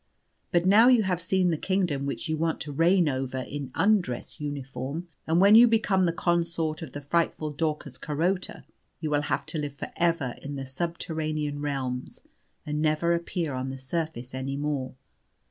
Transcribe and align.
But 0.51 0.65
now 0.65 0.87
you 0.87 1.03
have 1.03 1.21
seen 1.21 1.51
the 1.51 1.57
kingdom 1.59 2.07
which 2.07 2.27
you 2.27 2.35
want 2.35 2.59
to 2.61 2.71
reign 2.71 3.07
over 3.07 3.37
in 3.37 3.69
undress 3.75 4.39
uniform; 4.41 5.07
and 5.27 5.39
when 5.39 5.53
you 5.53 5.67
become 5.67 6.07
the 6.07 6.11
consort 6.11 6.81
of 6.81 6.93
the 6.93 7.01
frightful 7.01 7.51
Daucus 7.51 7.99
Carota 7.99 8.63
you 8.99 9.11
will 9.11 9.21
have 9.21 9.45
to 9.45 9.59
live 9.59 9.75
for 9.75 9.89
ever 9.97 10.33
in 10.41 10.55
the 10.55 10.65
subterranean 10.65 11.61
realms, 11.61 12.19
and 12.65 12.81
never 12.81 13.13
appear 13.13 13.53
on 13.53 13.69
the 13.69 13.77
surface 13.77 14.33
any 14.33 14.57
more. 14.57 14.95